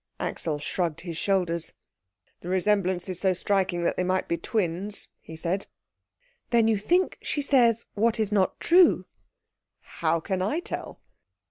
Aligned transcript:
Axel 0.19 0.57
shrugged 0.57 1.01
his 1.01 1.15
shoulders. 1.15 1.73
"The 2.39 2.49
resemblance 2.49 3.07
is 3.07 3.19
so 3.19 3.33
striking 3.33 3.83
that 3.83 3.97
they 3.97 4.03
might 4.03 4.27
be 4.27 4.35
twins," 4.35 5.09
he 5.19 5.35
said. 5.35 5.67
"Then 6.49 6.67
you 6.67 6.79
think 6.79 7.19
she 7.21 7.43
says 7.43 7.85
what 7.93 8.19
is 8.19 8.31
not 8.31 8.59
true?" 8.59 9.05
"How 9.99 10.19
can 10.19 10.41
I 10.41 10.59
tell?" 10.59 11.01